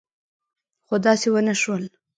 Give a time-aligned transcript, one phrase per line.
[0.87, 1.83] خو داسې ونه شول.